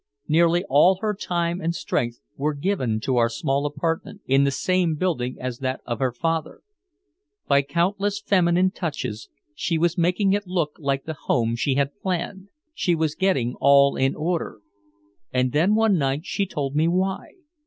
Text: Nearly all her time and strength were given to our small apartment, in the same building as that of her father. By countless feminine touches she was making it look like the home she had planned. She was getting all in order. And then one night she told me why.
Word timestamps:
Nearly 0.27 0.63
all 0.67 0.95
her 1.01 1.13
time 1.13 1.61
and 1.61 1.75
strength 1.75 2.21
were 2.35 2.55
given 2.55 2.99
to 3.01 3.17
our 3.17 3.29
small 3.29 3.67
apartment, 3.67 4.21
in 4.25 4.45
the 4.45 4.49
same 4.49 4.95
building 4.95 5.37
as 5.39 5.59
that 5.59 5.79
of 5.85 5.99
her 5.99 6.11
father. 6.11 6.61
By 7.47 7.61
countless 7.61 8.19
feminine 8.19 8.71
touches 8.71 9.29
she 9.53 9.77
was 9.77 9.99
making 9.99 10.33
it 10.33 10.47
look 10.47 10.71
like 10.79 11.03
the 11.03 11.13
home 11.13 11.55
she 11.55 11.75
had 11.75 11.99
planned. 12.01 12.47
She 12.73 12.95
was 12.95 13.13
getting 13.13 13.53
all 13.61 13.95
in 13.95 14.15
order. 14.15 14.61
And 15.31 15.51
then 15.51 15.75
one 15.75 15.99
night 15.99 16.25
she 16.25 16.47
told 16.47 16.75
me 16.75 16.87
why. 16.87 17.33